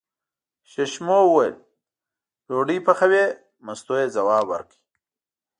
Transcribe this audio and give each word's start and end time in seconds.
ششمو 0.71 1.19
وویل: 1.25 1.55
ډوډۍ 2.47 2.79
پخوې، 2.85 3.25
مستو 3.65 3.93
یې 4.01 4.07
ځواب 4.15 4.45
ورکړ. 4.51 4.77